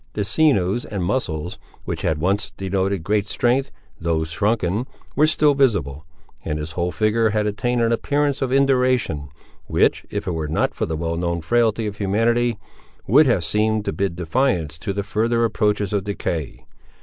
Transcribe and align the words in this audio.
The 0.13 0.25
sinews 0.25 0.83
and 0.83 1.03
muscles, 1.03 1.59
which 1.85 2.01
had 2.01 2.17
once 2.17 2.49
denoted 2.57 3.03
great 3.03 3.27
strength, 3.27 3.69
though 3.99 4.23
shrunken, 4.23 4.87
were 5.15 5.27
still 5.27 5.53
visible; 5.53 6.07
and 6.43 6.57
his 6.57 6.71
whole 6.71 6.91
figure 6.91 7.29
had 7.29 7.45
attained 7.45 7.81
an 7.83 7.91
appearance 7.91 8.41
of 8.41 8.51
induration, 8.51 9.29
which, 9.67 10.03
if 10.09 10.25
it 10.25 10.31
were 10.33 10.47
not 10.47 10.73
for 10.73 10.87
the 10.87 10.97
well 10.97 11.17
known 11.17 11.39
frailty 11.41 11.85
of 11.85 11.97
humanity, 11.97 12.57
would 13.05 13.27
have 13.27 13.43
seemed 13.43 13.85
to 13.85 13.93
bid 13.93 14.15
defiance 14.15 14.79
to 14.79 14.91
the 14.91 15.03
further 15.03 15.43
approaches 15.45 15.93
of 15.93 16.03
decay. 16.03 16.65